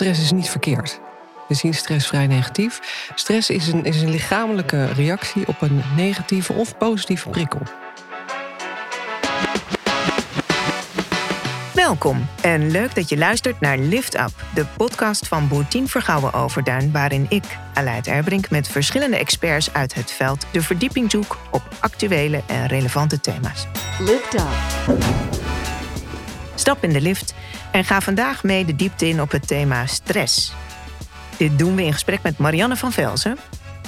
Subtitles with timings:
[0.00, 1.00] stress is niet verkeerd.
[1.48, 2.80] We zien stress vrij negatief.
[3.14, 7.60] Stress is een, is een lichamelijke reactie op een negatieve of positieve prikkel.
[11.74, 16.92] Welkom en leuk dat je luistert naar Lift Up, de podcast van Boertien Vergouwen Overduin,
[16.92, 17.44] waarin ik,
[17.74, 23.20] Aleid Erbrink, met verschillende experts uit het veld de verdieping zoek op actuele en relevante
[23.20, 23.66] thema's.
[23.98, 24.48] Lift Up.
[26.54, 27.34] Stap in de lift
[27.70, 30.52] en ga vandaag mee de diepte in op het thema stress.
[31.36, 33.36] Dit doen we in gesprek met Marianne van Velzen,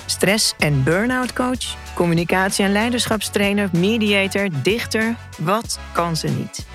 [0.07, 5.15] stress- en burn-out coach, communicatie- en leiderschapstrainer, mediator, dichter.
[5.39, 6.67] Wat kan ze niet?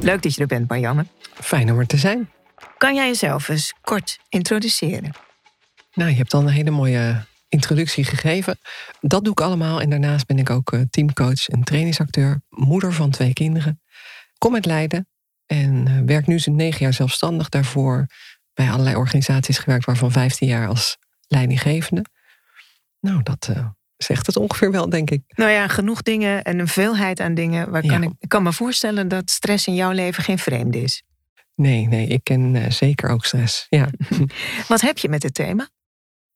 [0.00, 1.06] Leuk dat je er bent, Marianne.
[1.34, 2.30] Fijn om er te zijn.
[2.76, 5.12] Kan jij jezelf eens kort introduceren?
[5.94, 8.58] Nou, je hebt al een hele mooie introductie gegeven.
[9.00, 9.80] Dat doe ik allemaal.
[9.80, 13.80] En daarnaast ben ik ook eh, teamcoach en trainingsacteur, moeder van twee kinderen.
[14.38, 15.08] Kom uit Leiden
[15.46, 17.48] en eh, werk nu sinds negen jaar zelfstandig.
[17.48, 18.06] Daarvoor
[18.54, 22.04] bij allerlei organisaties gewerkt, waarvan 15 jaar als leidinggevende.
[23.00, 25.22] Nou, dat uh, zegt het ongeveer wel, denk ik.
[25.26, 27.70] Nou ja, genoeg dingen en een veelheid aan dingen.
[27.70, 31.02] Waar kan ik, ik kan me voorstellen dat stress in jouw leven geen vreemde is.
[31.54, 33.66] Nee, nee, ik ken uh, zeker ook stress.
[33.68, 33.88] Ja.
[34.68, 35.68] Wat heb je met het thema?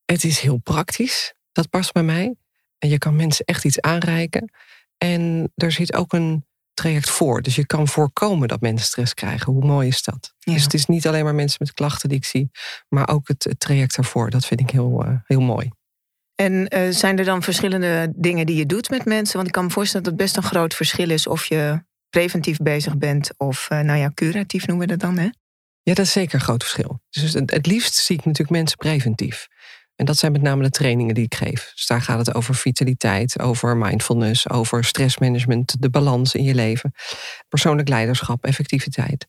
[0.05, 1.35] Het is heel praktisch.
[1.53, 2.35] Dat past bij mij.
[2.79, 4.53] En je kan mensen echt iets aanreiken.
[4.99, 7.43] En er zit ook een traject voor.
[7.43, 9.53] Dus je kan voorkomen dat mensen stress krijgen.
[9.53, 10.35] Hoe mooi is dat?
[10.39, 10.53] Ja.
[10.53, 12.51] Dus het is niet alleen maar mensen met klachten die ik zie,
[12.89, 14.31] maar ook het, het traject daarvoor.
[14.31, 15.71] Dat vind ik heel, uh, heel mooi.
[16.35, 19.35] En uh, zijn er dan verschillende dingen die je doet met mensen?
[19.35, 22.57] Want ik kan me voorstellen dat het best een groot verschil is of je preventief
[22.57, 25.29] bezig bent of, uh, nou ja, curatief noemen we dat dan, hè?
[25.83, 27.01] Ja, dat is zeker een groot verschil.
[27.11, 29.49] Dus het, het liefst zie ik natuurlijk mensen preventief.
[29.97, 31.71] En dat zijn met name de trainingen die ik geef.
[31.75, 36.93] Dus daar gaat het over vitaliteit, over mindfulness, over stressmanagement, de balans in je leven,
[37.49, 39.27] persoonlijk leiderschap, effectiviteit.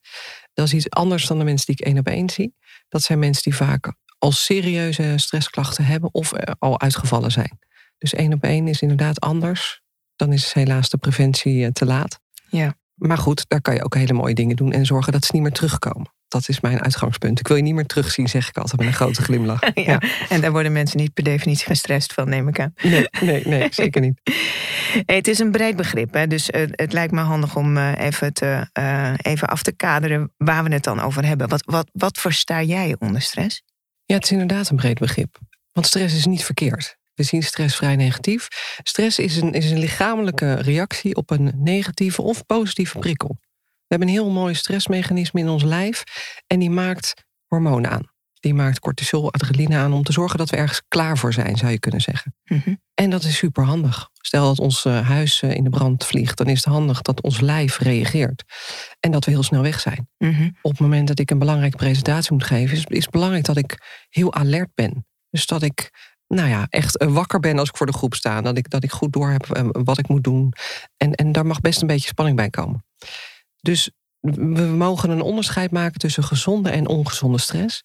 [0.54, 2.56] Dat is iets anders dan de mensen die ik één op één zie.
[2.90, 7.60] Dat zijn mensen die vaak al serieuze stressklachten hebben of al uitgevallen zijn.
[7.98, 9.82] Dus één op één is inderdaad anders.
[10.16, 12.20] Dan is helaas de preventie te laat.
[12.50, 12.76] Ja.
[12.96, 15.42] Maar goed, daar kan je ook hele mooie dingen doen en zorgen dat ze niet
[15.42, 16.15] meer terugkomen.
[16.28, 17.40] Dat is mijn uitgangspunt.
[17.40, 19.60] Ik wil je niet meer terugzien, zeg ik altijd met een grote glimlach.
[19.74, 20.02] ja, ja.
[20.30, 22.74] En daar worden mensen niet per definitie gestrest van, neem ik aan.
[22.82, 24.22] Nee, nee, nee zeker niet.
[25.06, 26.28] Hey, het is een breed begrip, hè?
[26.28, 30.34] dus uh, het lijkt me handig om uh, even, te, uh, even af te kaderen
[30.38, 31.50] waar we het dan over hebben.
[31.50, 33.64] Wat, wat, wat versta jij onder stress?
[34.06, 35.38] Ja, het is inderdaad een breed begrip.
[35.72, 36.98] Want stress is niet verkeerd.
[37.14, 38.48] We zien stress vrij negatief.
[38.84, 43.38] Stress is een, is een lichamelijke reactie op een negatieve of positieve prikkel.
[43.88, 46.04] We hebben een heel mooi stressmechanisme in ons lijf
[46.48, 47.14] en die maakt
[47.48, 48.14] hormonen aan.
[48.40, 51.72] Die maakt cortisol, adrenaline aan om te zorgen dat we ergens klaar voor zijn, zou
[51.72, 52.36] je kunnen zeggen.
[52.44, 52.82] Mm -hmm.
[52.94, 54.10] En dat is super handig.
[54.14, 57.78] Stel dat ons huis in de brand vliegt, dan is het handig dat ons lijf
[57.78, 58.44] reageert.
[59.00, 60.10] En dat we heel snel weg zijn.
[60.18, 60.58] Mm -hmm.
[60.62, 63.58] Op het moment dat ik een belangrijke presentatie moet geven, is, is het belangrijk dat
[63.58, 65.06] ik heel alert ben.
[65.30, 65.92] Dus dat ik
[66.28, 68.42] nou ja, echt wakker ben als ik voor de groep sta.
[68.42, 70.54] Dat ik, dat ik goed door heb wat ik moet doen.
[70.98, 72.86] En, en daar mag best een beetje spanning bij komen.
[73.66, 77.84] Dus we mogen een onderscheid maken tussen gezonde en ongezonde stress.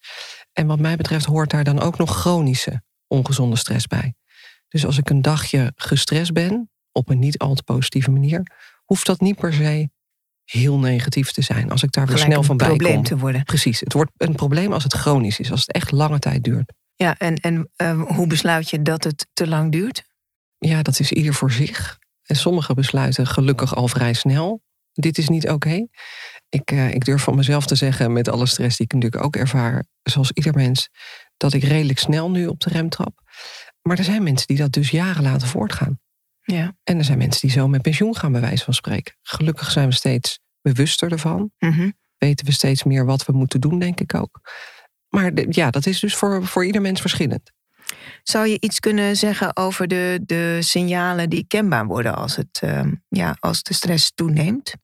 [0.53, 4.15] En wat mij betreft hoort daar dan ook nog chronische ongezonde stress bij.
[4.69, 8.47] Dus als ik een dagje gestrest ben, op een niet al te positieve manier,
[8.85, 9.91] hoeft dat niet per se
[10.45, 11.71] heel negatief te zijn.
[11.71, 12.77] Als ik daar weer Gelijk snel van bij kom.
[12.77, 13.45] een probleem te worden.
[13.45, 13.81] Precies.
[13.81, 16.73] Het wordt een probleem als het chronisch is, als het echt lange tijd duurt.
[16.95, 20.05] Ja, en, en uh, hoe besluit je dat het te lang duurt?
[20.59, 21.99] Ja, dat is ieder voor zich.
[22.23, 24.63] En sommige besluiten gelukkig al vrij snel.
[24.93, 25.55] Dit is niet oké.
[25.55, 25.89] Okay.
[26.49, 29.37] Ik, uh, ik durf van mezelf te zeggen, met alle stress die ik natuurlijk ook
[29.37, 30.89] ervaar, zoals ieder mens,
[31.37, 33.21] dat ik redelijk snel nu op de rem trap.
[33.83, 36.01] Maar er zijn mensen die dat dus jaren laten voortgaan.
[36.43, 36.77] Ja.
[36.85, 39.15] En er zijn mensen die zo met pensioen gaan, bij wijze van spreken.
[39.23, 41.51] Gelukkig zijn we steeds bewuster ervan.
[41.59, 41.95] Mm -hmm.
[42.19, 44.41] Weten we steeds meer wat we moeten doen, denk ik ook.
[45.09, 47.53] Maar de, ja, dat is dus voor, voor ieder mens verschillend.
[48.23, 52.83] Zou je iets kunnen zeggen over de, de signalen die kenbaar worden als, het, uh,
[53.09, 54.75] ja, als de stress toeneemt?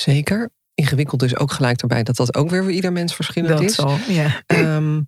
[0.00, 0.50] Zeker.
[0.74, 3.74] Ingewikkeld is ook gelijk erbij dat dat ook weer voor ieder mens verschillend dat is.
[3.74, 4.42] Zal, ja.
[4.46, 5.06] um,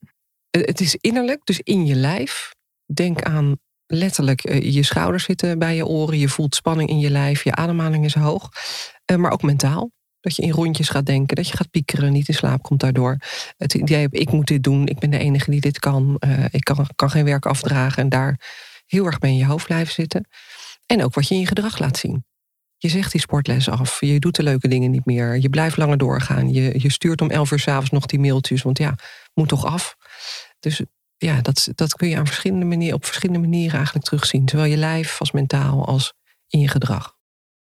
[0.51, 2.55] het is innerlijk, dus in je lijf.
[2.93, 3.57] Denk aan
[3.87, 6.19] letterlijk uh, je schouders zitten bij je oren.
[6.19, 7.45] Je voelt spanning in je lijf.
[7.45, 8.49] Je ademhaling is hoog.
[9.11, 9.91] Uh, maar ook mentaal.
[10.21, 13.17] Dat je in rondjes gaat denken, dat je gaat piekeren, niet in slaap komt daardoor.
[13.57, 16.17] Het idee heb, ik moet dit doen, ik ben de enige die dit kan.
[16.27, 18.41] Uh, ik kan, kan geen werk afdragen en daar
[18.87, 20.29] heel erg bij in je hoofd blijven zitten.
[20.87, 22.25] En ook wat je in je gedrag laat zien.
[22.81, 25.99] Je zegt die sportles af, je doet de leuke dingen niet meer, je blijft langer
[25.99, 26.53] doorgaan.
[26.53, 28.95] Je, je stuurt om elf uur s'avonds nog die mailtjes, want ja,
[29.35, 29.97] moet toch af.
[30.61, 30.83] Dus
[31.17, 34.49] ja, dat, dat kun je aan verschillende manieren, op verschillende manieren eigenlijk terugzien.
[34.49, 36.13] Zowel je lijf als mentaal als
[36.49, 37.17] in je gedrag.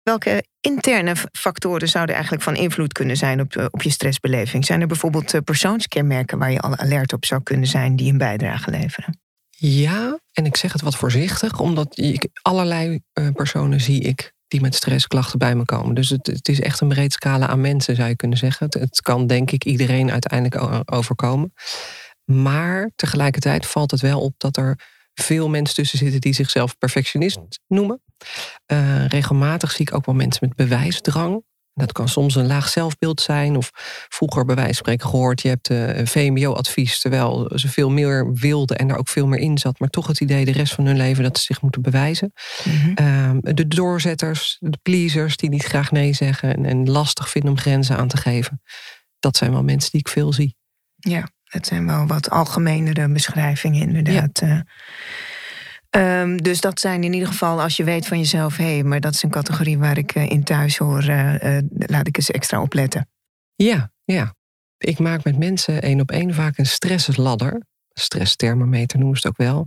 [0.03, 4.65] Welke interne factoren zouden eigenlijk van invloed kunnen zijn op, op je stressbeleving?
[4.65, 8.71] Zijn er bijvoorbeeld persoonskenmerken waar je al alert op zou kunnen zijn die een bijdrage
[8.71, 9.19] leveren?
[9.49, 12.99] Ja, en ik zeg het wat voorzichtig, omdat ik, allerlei
[13.33, 15.95] personen zie ik die met stressklachten bij me komen.
[15.95, 18.67] Dus het, het, is echt een breed scala aan mensen, zou je kunnen zeggen.
[18.69, 21.53] Het, kan denk ik iedereen uiteindelijk overkomen.
[22.25, 24.79] Maar tegelijkertijd valt het wel op dat er
[25.13, 28.01] veel mensen tussen zitten die zichzelf perfectionist noemen.
[28.71, 31.43] Uh, regelmatig zie ik ook wel mensen met bewijsdrang.
[31.79, 33.55] Dat kan soms een laag zelfbeeld zijn.
[33.55, 33.69] Of
[34.09, 35.41] vroeger bij wijze van spreken gehoord...
[35.41, 36.99] je hebt uh, een VMBO-advies...
[36.99, 39.79] terwijl ze veel meer wilden en er ook veel meer in zat...
[39.79, 42.33] maar toch het idee de rest van hun leven dat ze zich moeten bewijzen.
[42.63, 43.07] Mm
[43.41, 46.55] de doorzetters, de pleasers die niet graag nee zeggen...
[46.55, 48.61] En, en lastig vinden om grenzen aan te geven.
[49.19, 50.55] Dat zijn wel mensen die ik veel zie.
[50.95, 54.39] Ja, dat zijn wel wat algemenere beschrijvingen inderdaad.
[54.39, 54.65] Ja.
[55.97, 58.99] Um, dus dat zijn in ieder geval, als je weet van jezelf, hé, hey, maar
[58.99, 62.31] dat is een categorie waar ik uh, in thuis hoor, uh, uh, laat ik eens
[62.31, 63.09] extra opletten.
[63.55, 64.35] Ja, ja.
[64.77, 67.61] Ik maak met mensen één op één vaak een stressladder.
[67.93, 69.65] Stressthermometer noemen ze het ook wel.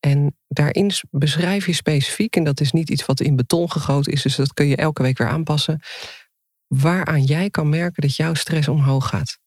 [0.00, 4.22] En daarin beschrijf je specifiek, en dat is niet iets wat in beton gegoten is,
[4.22, 5.80] dus dat kun je elke week weer aanpassen,
[6.66, 9.38] waaraan jij kan merken dat jouw stress omhoog gaat.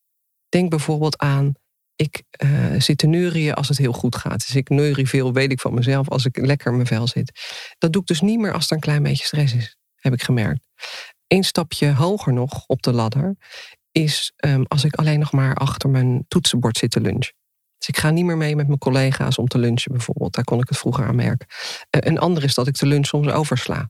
[0.50, 1.54] Denk bijvoorbeeld aan
[1.98, 4.46] ik uh, zit te neurien als het heel goed gaat.
[4.46, 7.32] Dus ik neurie veel, weet ik van mezelf, als ik lekker in mijn vel zit.
[7.78, 10.24] Dat doe ik dus niet meer als er een klein beetje stress is, heb ik
[10.24, 10.68] gemerkt.
[11.28, 13.36] Eén stapje hoger nog op de ladder
[13.92, 17.34] is um, als ik alleen nog maar achter mijn toetsenbord zit te lunchen.
[17.78, 20.34] Dus ik ga niet meer mee met mijn collega's om te lunchen bijvoorbeeld.
[20.34, 21.48] Daar kon ik het vroeger aan merken.
[21.50, 23.90] Uh, een ander is dat ik de lunch soms oversla.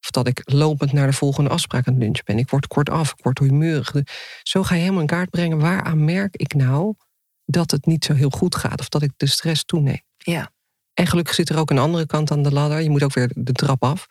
[0.00, 2.38] Of dat ik lopend naar de volgende afspraak aan het lunchen ben.
[2.38, 3.94] Ik word kortaf, ik word humeurig.
[4.42, 5.58] Zo ga je helemaal in kaart brengen.
[5.58, 6.94] Waaraan merk ik nou
[7.44, 10.02] dat het niet zo heel goed gaat of dat ik de stress toeneem.
[10.16, 10.52] Ja.
[10.94, 12.80] En gelukkig zit er ook een andere kant aan de ladder.
[12.80, 14.06] Je moet ook weer de trap af.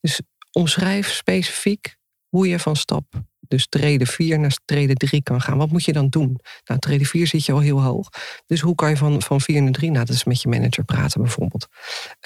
[0.00, 0.20] Dus
[0.52, 1.96] omschrijf specifiek
[2.28, 3.04] hoe je van stap,
[3.48, 5.58] dus trede 4 naar trede 3 kan gaan.
[5.58, 6.40] Wat moet je dan doen?
[6.64, 8.08] Nou, trede 4 zit je al heel hoog.
[8.46, 9.90] Dus hoe kan je van, van 4 naar 3?
[9.90, 11.66] Nou, dat is met je manager praten bijvoorbeeld.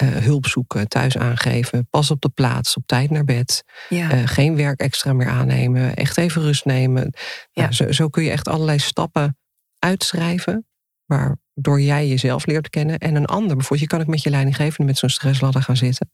[0.03, 3.63] Uh, hulp zoeken, thuis aangeven, pas op de plaats, op tijd naar bed.
[3.89, 4.13] Ja.
[4.13, 7.13] Uh, geen werk extra meer aannemen, echt even rust nemen.
[7.51, 7.61] Ja.
[7.61, 9.35] Nou, zo, zo kun je echt allerlei stappen
[9.83, 10.67] uitschrijven,
[11.05, 12.97] waardoor jij jezelf leert kennen.
[12.97, 16.11] En een ander, bijvoorbeeld, je kan ook met je leidinggevende met zo'n stressladder gaan zitten.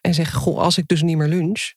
[0.00, 1.72] En zeggen, goh, als ik dus niet meer lunch,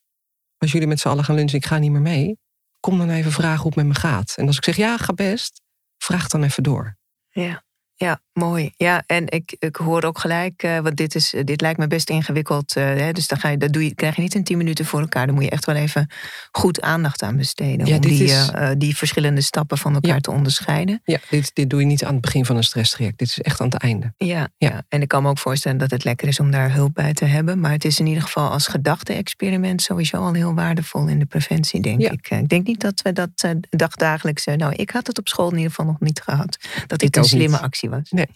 [0.56, 2.38] als jullie met z'n allen gaan lunchen, ik ga niet meer mee,
[2.80, 4.34] kom dan even vragen hoe het met me gaat.
[4.36, 5.62] En als ik zeg, ja, ga best,
[5.98, 6.96] vraag dan even door.
[7.30, 7.64] Ja.
[7.98, 8.72] Ja, mooi.
[8.76, 12.10] Ja, en ik, ik hoor ook gelijk, uh, want dit, is, dit lijkt me best
[12.10, 12.76] ingewikkeld.
[12.76, 14.84] Uh, hè, dus dan ga je, dat doe je, krijg je niet in tien minuten
[14.84, 15.26] voor elkaar.
[15.26, 16.10] Dan moet je echt wel even
[16.50, 17.86] goed aandacht aan besteden.
[17.86, 18.50] om die, is...
[18.54, 20.20] uh, die verschillende stappen van elkaar ja.
[20.20, 21.00] te onderscheiden.
[21.04, 23.18] Ja, dit, dit doe je niet aan het begin van een stresstraject.
[23.18, 24.14] Dit is echt aan het einde.
[24.16, 24.68] Ja, ja.
[24.68, 27.12] ja, en ik kan me ook voorstellen dat het lekker is om daar hulp bij
[27.12, 27.60] te hebben.
[27.60, 31.80] Maar het is in ieder geval als gedachte-experiment sowieso al heel waardevol in de preventie,
[31.80, 32.30] denk ik.
[32.30, 34.44] Ik denk niet dat we dat dagdagelijks.
[34.44, 36.56] nou, ik had het op school in ieder geval nog niet gehad.
[36.86, 37.64] Dat dit een slimme niet.
[37.64, 38.10] actie was.
[38.10, 38.26] Nee.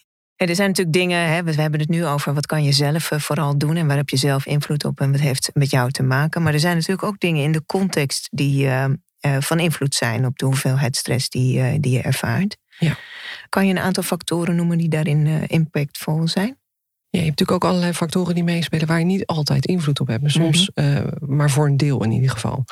[0.40, 3.10] Ja, er zijn natuurlijk dingen, hè, we hebben het nu over wat kan je zelf
[3.16, 6.02] vooral doen en waar heb je zelf invloed op en wat heeft met jou te
[6.02, 6.42] maken.
[6.42, 8.84] Maar er zijn natuurlijk ook dingen in de context die uh,
[9.26, 12.56] uh, van invloed zijn op de hoeveelheid stress die, uh, die je ervaart.
[12.78, 12.96] Ja.
[13.48, 16.58] Kan je een aantal factoren noemen die daarin impactvol zijn?
[17.08, 20.06] Ja, je hebt natuurlijk ook allerlei factoren die meespelen waar je niet altijd invloed op
[20.06, 20.30] hebt.
[20.30, 21.36] Soms, mm -hmm.
[21.36, 22.64] maar voor een deel in ieder geval.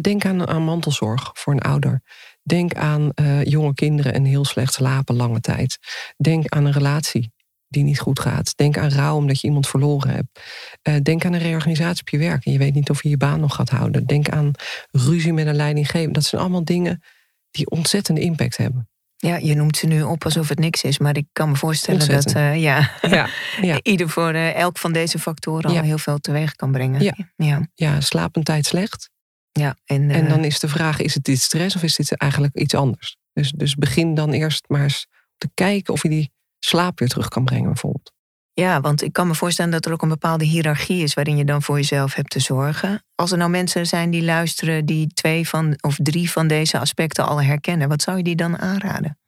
[0.00, 2.02] denk aan, aan mantelzorg voor een ouder.
[2.50, 5.78] Denk aan uh, jonge kinderen en heel slecht slapen lange tijd.
[6.16, 7.32] Denk aan een relatie
[7.68, 8.56] die niet goed gaat.
[8.56, 10.40] Denk aan rouw omdat je iemand verloren hebt.
[10.88, 13.16] Uh, denk aan een reorganisatie op je werk en je weet niet of je je
[13.16, 14.06] baan nog gaat houden.
[14.06, 14.50] Denk aan
[14.90, 16.12] ruzie met een leidinggever.
[16.12, 17.02] Dat zijn allemaal dingen
[17.50, 18.88] die ontzettende impact hebben.
[19.16, 22.08] Ja, je noemt ze nu op alsof het niks is, maar ik kan me voorstellen
[22.08, 23.28] dat uh, ja, ja,
[23.60, 23.78] ja.
[23.92, 27.02] ieder voor uh, elk van deze factoren al heel veel teweeg kan brengen.
[27.02, 27.68] Ja, ja.
[27.74, 29.10] ja slapentijd slecht,
[29.52, 32.16] ja, en, en dan eh, is de vraag, is het dit stress of is dit
[32.16, 33.16] eigenlijk iets anders?
[33.32, 35.06] Dus, dus begin dan eerst maar eens
[35.38, 38.12] te kijken of je die slaap weer terug kan brengen bijvoorbeeld.
[38.52, 41.44] Ja, want ik kan me voorstellen dat er ook een bepaalde hiërarchie is waarin je
[41.44, 43.04] dan voor jezelf hebt te zorgen.
[43.14, 47.26] Als er nou mensen zijn die luisteren die twee van of drie van deze aspecten
[47.26, 49.18] al herkennen, wat zou je die dan aanraden?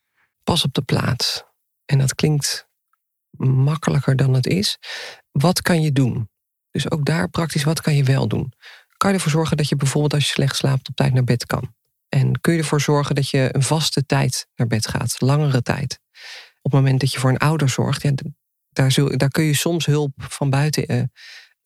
[0.44, 1.44] Pas op de plaats.
[1.84, 2.68] En dat klinkt
[3.38, 4.78] makkelijker dan het is.
[5.30, 6.30] Wat kan je doen?
[6.70, 8.52] Dus ook daar praktisch, wat kan je wel doen?
[9.02, 11.46] Kan je ervoor zorgen dat je bijvoorbeeld als je slecht slaapt op tijd naar bed
[11.46, 11.74] kan.
[12.08, 16.00] En kun je ervoor zorgen dat je een vaste tijd naar bed gaat, langere tijd.
[16.62, 18.12] Op het moment dat je voor een ouder zorgt, ja,
[18.68, 21.02] daar, zul, daar kun je soms hulp van buiten uh,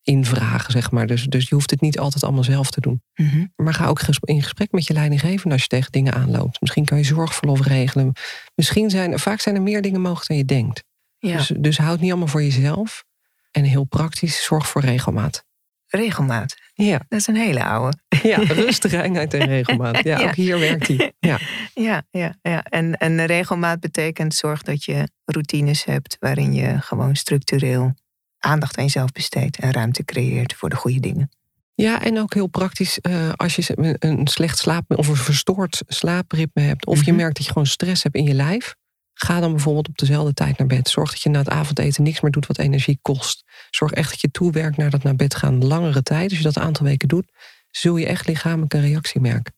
[0.03, 1.07] invragen, zeg maar.
[1.07, 3.03] Dus, dus je hoeft het niet altijd allemaal zelf te doen.
[3.15, 3.53] Mm -hmm.
[3.57, 6.61] Maar ga ook in gesprek met je leidinggevende als je tegen dingen aanloopt.
[6.61, 8.13] Misschien kan je zorgverlof regelen.
[8.55, 10.85] Misschien zijn vaak zijn er meer dingen mogelijk dan je denkt.
[11.19, 11.37] Ja.
[11.37, 13.05] Dus, dus houd niet allemaal voor jezelf.
[13.51, 15.45] En heel praktisch, zorg voor regelmaat.
[15.89, 16.57] Regelmaat.
[16.75, 17.01] Ja.
[17.09, 17.97] Dat is een hele oude.
[18.23, 20.03] Ja, rustig, eenheid en regelmaat.
[20.05, 20.27] Ja, Ja.
[20.27, 21.13] ook hier werkt hij.
[21.19, 21.39] Ja.
[21.75, 22.63] Ja, ja, ja.
[22.65, 27.95] En, en regelmaat betekent zorg dat je routines hebt waarin je gewoon structureel
[28.39, 31.31] aandacht aan jezelf besteedt en ruimte creëert voor de goede dingen.
[31.75, 35.83] ja, en ook heel praktisch, eh, als je een- een slecht slaap of een verstoord
[35.87, 37.21] slaapritme hebt, of je Mhm.
[37.21, 38.75] merkt dat je gewoon stress hebt in je lijf,
[39.19, 40.89] ga dan bijvoorbeeld op dezelfde tijd naar bed.
[40.89, 43.45] Zorg dat je na het avondeten niks meer doet wat energie kost.
[43.71, 46.29] Zorg echt dat je toewerkt naar dat naar bed gaan langere tijd.
[46.29, 47.33] Als je dat een aantal weken doet,
[47.71, 49.55] zul je echt lichamelijk een reactie merken.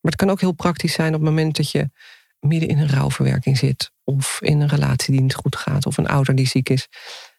[0.00, 1.90] Maar het kan ook heel praktisch zijn op het moment dat je
[2.40, 3.92] midden in een rouwverwerking zit.
[4.04, 5.86] Of in een relatie die niet goed gaat.
[5.86, 6.88] Of een ouder die ziek is.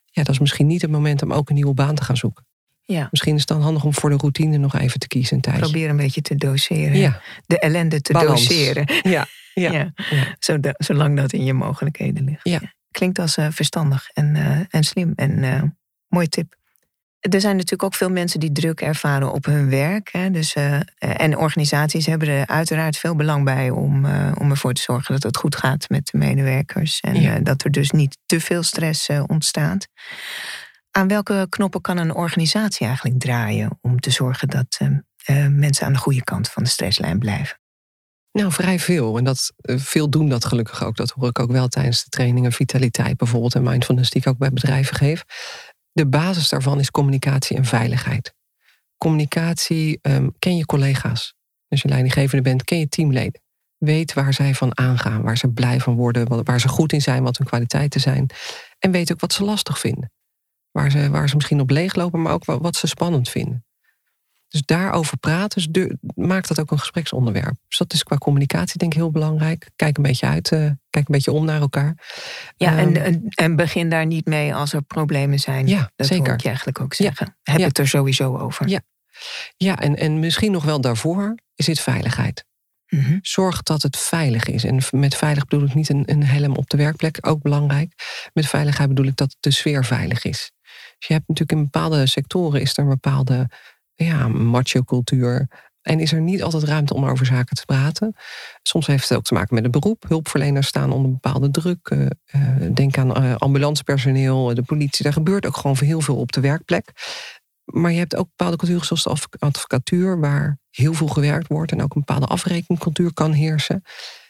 [0.05, 2.45] Ja, dat is misschien niet het moment om ook een nieuwe baan te gaan zoeken.
[2.89, 5.61] Ja, Misschien is het dan handig om voor de routine nog even te kiezen tijdje.
[5.61, 6.97] probeer een beetje te doseren.
[6.97, 8.47] Ja, De ellende te Balans.
[8.47, 8.85] doseren.
[9.01, 9.71] ja, ja.
[9.71, 9.93] Ja.
[10.39, 10.73] ja.
[10.77, 12.39] Zolang dat in je mogelijkheden ligt.
[12.43, 12.61] Ja.
[12.91, 15.61] Klinkt als eh, verstandig en, eh, en slim en eh
[16.07, 16.55] mooi tip.
[17.19, 20.09] Er zijn natuurlijk ook veel mensen die druk ervaren op hun werk.
[20.11, 20.55] Hè, dus,
[20.97, 24.05] en organisaties hebben er uiteraard veel belang bij om,
[24.39, 26.99] om ervoor te zorgen dat het goed gaat met de medewerkers.
[26.99, 29.87] En dat er dus niet te veel stress ontstaat.
[30.97, 34.87] Aan welke knoppen kan een organisatie eigenlijk draaien om te zorgen dat eh,
[35.43, 37.59] eh, mensen aan de goede kant van de stresslijn blijven?
[38.31, 39.17] Nou, vrij veel.
[39.17, 40.95] En dat, eh, veel doen dat gelukkig ook.
[40.95, 44.37] Dat hoor ik ook wel tijdens de trainingen vitaliteit bijvoorbeeld en mindfulness die ik ook
[44.37, 45.23] bij bedrijven geef.
[45.91, 48.33] De basis daarvan is communicatie en veiligheid.
[48.97, 51.35] Communicatie, ehm, ken je collega's.
[51.67, 53.41] Als je leidinggevende bent, ken je teamleden.
[53.77, 57.23] Weet waar zij van aangaan, waar ze blij van worden, waar ze goed in zijn,
[57.23, 58.29] wat hun kwaliteiten zijn.
[58.79, 60.11] En weet ook wat ze lastig vinden.
[60.77, 63.65] Waar ze, waar ze misschien op leeglopen, maar ook wa- wat ze spannend vinden.
[64.47, 67.55] Dus daarover praten, dus maakt dat ook een gespreksonderwerp.
[67.67, 69.69] Dus dat is qua communicatie denk ik heel belangrijk.
[69.75, 71.95] Kijk een beetje uit, eh, kijk een beetje om naar elkaar.
[72.55, 75.67] Ja, en, Ehm, en, en begin daar niet mee als er problemen zijn.
[75.67, 76.33] Ja, dat zeker.
[76.33, 77.37] ik je eigenlijk ook zeggen.
[77.43, 77.67] Heb ja.
[77.67, 78.67] het er sowieso over.
[78.67, 78.81] Ja.
[79.57, 82.45] Ja, en, en misschien nog wel daarvoor is dit veiligheid.
[82.87, 83.17] Mhm.
[83.21, 84.63] Zorg dat het veilig is.
[84.63, 87.93] En met veilig bedoel ik niet een, een helm op de werkplek, ook belangrijk.
[88.33, 90.51] Met veiligheid bedoel ik dat de sfeer veilig is.
[90.97, 93.49] Dus je hebt natuurlijk in bepaalde sectoren is er een bepaalde
[93.95, 95.47] ja, macho-cultuur.
[95.81, 98.15] En is er niet altijd ruimte om over zaken te praten.
[98.63, 100.05] Soms heeft het ook te maken met een beroep.
[100.07, 101.87] Hulpverleners staan onder bepaalde druk.
[101.87, 105.03] Eh, eh, denk aan eh, ambulancepersoneel, de politie.
[105.03, 106.91] Daar gebeurt ook gewoon heel veel op de werkplek.
[107.63, 111.71] Maar je hebt ook bepaalde culturen zoals de adv- advocatuur, waar heel veel gewerkt wordt
[111.71, 113.83] en ook een bepaalde afrekencultuur kan heersen.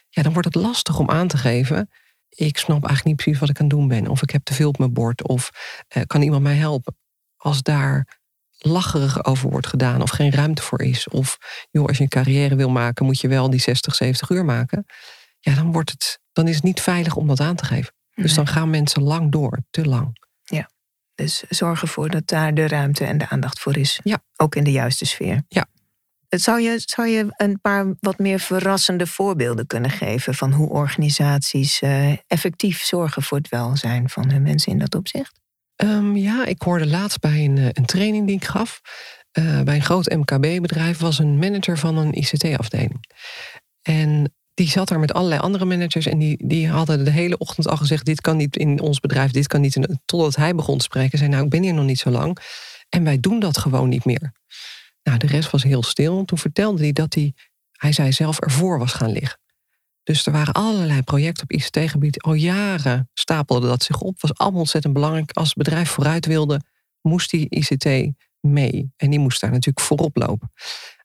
[0.08, 1.90] Ja, dan wordt het lastig om aan te geven.
[2.38, 4.06] Ik snap eigenlijk niet precies wat ik aan het doen ben.
[4.08, 5.28] Of ik heb te veel op mijn bord.
[5.28, 5.50] Of
[5.88, 6.96] eh, kan iemand mij helpen?
[7.36, 8.18] Als daar
[8.58, 11.08] lacherig over wordt gedaan of geen ruimte voor is.
[11.08, 11.38] Of
[11.70, 14.84] joh, als je een carrière wil maken, moet je wel die 60, 70 uur maken.
[15.38, 17.92] Ja, dan, wordt het, dan is het niet veilig om dat aan te geven.
[18.14, 18.34] Dus Nee.
[18.34, 20.26] dan gaan mensen lang door, te lang.
[21.18, 24.00] Dus zorg ervoor dat daar de ruimte en de aandacht voor is.
[24.02, 24.22] Ja.
[24.36, 25.42] Ook in de juiste sfeer.
[25.48, 25.66] Ja.
[26.28, 31.80] Zou je, zou je een paar wat meer verrassende voorbeelden kunnen geven van hoe organisaties
[31.80, 35.40] eh, effectief zorgen voor het welzijn van hun mensen in dat opzicht?
[35.76, 38.80] Ehm, ja, ik hoorde laatst bij een, eh, een training die ik gaf.
[39.32, 43.04] eh, bij een groot MKB-bedrijf was een manager van een ICT-afdeling.
[43.82, 46.06] En die zat daar met allerlei andere managers.
[46.06, 49.30] En die, die hadden de hele ochtend al gezegd: Dit kan niet in ons bedrijf,
[49.30, 49.98] dit kan niet.
[50.04, 51.18] Totdat hij begon te spreken.
[51.18, 52.38] Zei: Nou, ik ben hier nog niet zo lang.
[52.88, 54.32] En wij doen dat gewoon niet meer.
[55.08, 56.24] Nou, de rest was heel stil.
[56.24, 57.34] Toen vertelde hij dat hij,
[57.72, 59.38] hij zei zelf, ervoor was gaan liggen.
[60.02, 62.22] Dus er waren allerlei projecten op ICT-gebied.
[62.22, 64.20] Al jaren stapelde dat zich op.
[64.20, 65.32] Was allemaal ontzettend belangrijk.
[65.32, 66.60] Als het bedrijf vooruit wilde,
[67.00, 68.92] moest die ICT mee.
[68.96, 70.52] En die moest daar natuurlijk voorop lopen.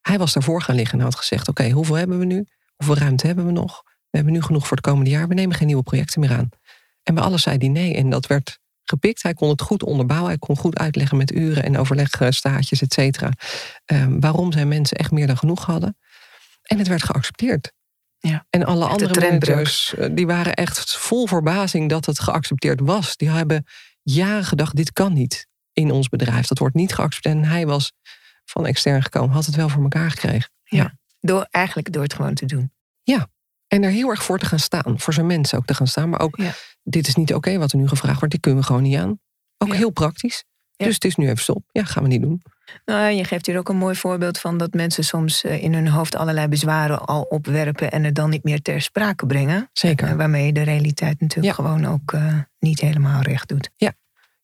[0.01, 2.45] Hij was daarvoor gaan liggen en had gezegd: Oké, hoeveel hebben we nu?
[2.75, 3.81] Hoeveel ruimte hebben we nog?
[3.85, 5.27] We hebben nu genoeg voor het komende jaar.
[5.27, 6.49] We nemen geen nieuwe projecten meer aan.
[7.03, 7.95] En bij alles zei hij nee.
[7.95, 9.23] En dat werd gepikt.
[9.23, 10.29] Hij kon het goed onderbouwen.
[10.29, 13.31] Hij kon goed uitleggen met uren en overlegstaatjes, et cetera.
[13.85, 15.97] ehm, waarom zijn mensen echt meer dan genoeg hadden.
[16.63, 17.73] En het werd geaccepteerd.
[18.19, 18.45] Ja.
[18.49, 23.17] En alle andere managers, eh, die waren echt vol verbazing dat het geaccepteerd was.
[23.17, 23.65] Die hebben
[24.01, 26.47] jaren gedacht, dit kan niet in ons bedrijf.
[26.47, 27.35] Dat wordt niet geaccepteerd.
[27.35, 27.91] En hij was
[28.45, 30.49] van extern gekomen, had het wel voor elkaar gekregen.
[31.19, 32.71] Door, eigenlijk door het gewoon te doen.
[33.73, 34.99] En er heel erg voor te gaan staan.
[34.99, 36.09] Voor zijn mensen ook te gaan staan.
[36.09, 36.51] Maar ook, Ja.
[36.83, 38.33] dit is niet oké wat er nu gevraagd wordt.
[38.33, 39.19] Dit kunnen we gewoon niet aan.
[39.57, 39.75] Ook Ja.
[39.75, 40.43] heel praktisch.
[40.75, 40.85] Ja.
[40.85, 41.63] Dus het is nu even stop.
[41.71, 42.41] Ja, gaan we niet doen.
[42.85, 45.87] Nou, je geeft hier ook een mooi voorbeeld van dat mensen soms eh, in hun
[45.87, 49.69] hoofd allerlei bezwaren al opwerpen en het dan niet meer ter sprake brengen.
[49.73, 50.07] Zeker.
[50.07, 53.69] Eh, waarmee je de realiteit natuurlijk gewoon ook eh, niet helemaal recht doet.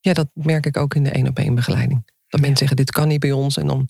[0.01, 2.11] Ja, dat merk ik ook in de één op één begeleiding.
[2.27, 3.57] Dat mensen zeggen, dit kan niet bij ons.
[3.57, 3.89] En dan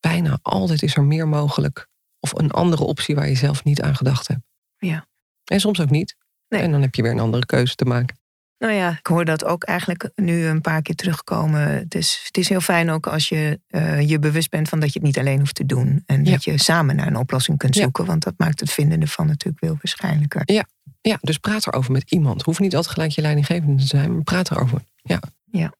[0.00, 1.88] bijna altijd is er meer mogelijk.
[2.20, 4.40] Of een andere optie waar je zelf niet aan gedacht hebt.
[4.78, 5.06] Ja.
[5.44, 6.16] En soms ook niet.
[6.48, 6.60] Nee.
[6.60, 8.16] En dan heb je weer een andere keuze te maken.
[8.58, 11.60] Nou ja, ik hoor dat ook eigenlijk nu een paar keer terugkomen.
[11.60, 14.92] Het is, het is heel fijn ook als je uh, je bewust bent van dat
[14.92, 16.02] je het niet alleen hoeft te doen.
[16.06, 18.04] En dat je samen naar een oplossing kunt zoeken.
[18.04, 20.42] Want dat maakt het vinden ervan natuurlijk veel waarschijnlijker.
[20.44, 20.64] Ja.
[21.00, 22.42] ja, dus praat erover met iemand.
[22.42, 24.80] Hoeft niet altijd gelijk je leidinggevende te zijn, maar praat erover.
[25.02, 25.20] Ja.
[25.44, 25.72] ja.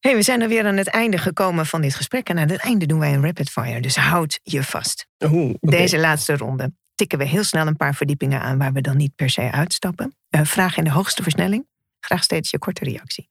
[0.00, 2.28] Hey, we zijn er weer aan het einde gekomen van dit gesprek.
[2.28, 3.80] En aan het einde doen wij een rapid fire.
[3.80, 5.06] Dus houd je vast.
[5.24, 8.96] Oeh, Deze laatste ronde tikken we heel snel een paar verdiepingen aan waar we dan
[8.96, 10.14] niet per se uitstappen.
[10.30, 11.66] Uh, vraag in de hoogste versnelling.
[12.00, 13.28] Graag steeds je korte reactie.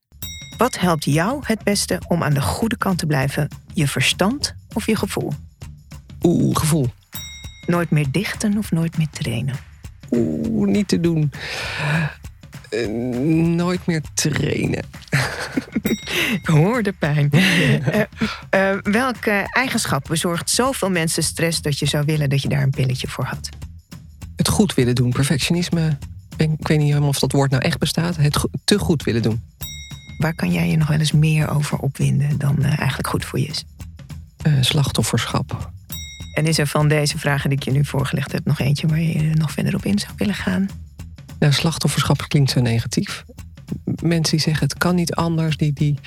[0.58, 3.48] Wat helpt jou het beste om aan de goede kant te blijven?
[3.74, 5.32] Je verstand of je gevoel?
[6.22, 6.88] Oeh, gevoel.
[7.66, 9.56] Nooit meer dichten of nooit meer trainen?
[10.12, 11.32] Oeh, niet te doen.
[12.74, 12.88] Uh,
[13.46, 14.86] nooit meer trainen.
[16.42, 17.30] Ik hoor de pijn.
[17.34, 22.62] uh, uh, welke eigenschap bezorgt zoveel mensen stress dat je zou willen dat je daar
[22.62, 23.50] een pilletje voor had?
[24.36, 25.98] Het goed willen doen, perfectionisme.
[26.38, 28.16] Ik weet niet helemaal of dat woord nou echt bestaat.
[28.16, 29.44] Het te goed willen doen.
[30.18, 33.46] Waar kan jij je nog wel eens meer over opwinden dan eigenlijk goed voor je
[33.46, 33.66] is?
[34.62, 35.72] slachtofferschap.
[36.34, 39.02] En is er van deze vragen die ik je nu voorgelegd heb nog eentje waar
[39.02, 40.70] je nog verder op in zou willen gaan?
[41.44, 43.24] Nou, slachtofferschap klinkt zo negatief.
[44.02, 46.00] Mensen die zeggen het kan niet anders, die, die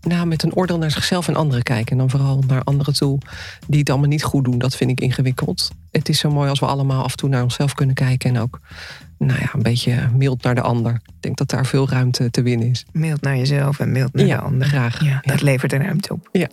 [0.00, 1.92] nou, met een oordeel naar zichzelf en anderen kijken.
[1.92, 3.18] En dan vooral naar anderen toe
[3.66, 4.58] die het allemaal niet goed doen.
[4.58, 5.70] Dat vind ik ingewikkeld.
[5.90, 8.30] Het is zo mooi als we allemaal af en toe naar onszelf kunnen kijken.
[8.30, 8.60] En ook
[9.18, 10.92] nou ja, een beetje mild naar de ander.
[10.92, 12.84] Ik denk dat daar veel ruimte te winnen is.
[12.92, 14.66] Mild naar jezelf en mild naar ja, de ander.
[14.66, 15.04] Graag.
[15.04, 16.28] Ja, dat levert er ruimte op.
[16.32, 16.48] Ja.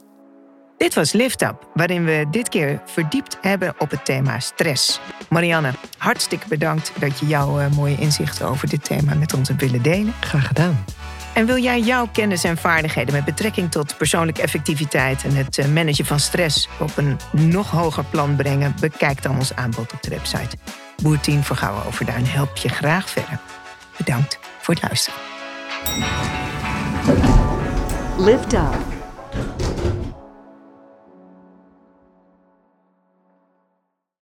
[0.78, 5.00] Dit was Lift Up, waarin we dit keer verdiept hebben op het thema stress.
[5.30, 9.62] Marianne, hartstikke bedankt dat je jouw uh, mooie inzichten over dit thema met ons hebt
[9.62, 10.14] willen delen.
[10.20, 10.86] Graag gedaan.
[11.34, 15.66] En wil jij jouw kennis en vaardigheden met betrekking tot persoonlijke effectiviteit en het uh,
[15.66, 18.76] managen van stress op een nog hoger plan brengen?
[18.80, 20.58] Bekijk dan ons aanbod op de website.
[21.02, 23.40] Boertien voor Gouwen Overduin helpt je graag verder.
[23.98, 25.20] Bedankt voor het luisteren.
[28.18, 28.95] Lift Up